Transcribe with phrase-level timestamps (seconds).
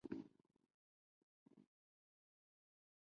[0.03, 0.31] 男子女子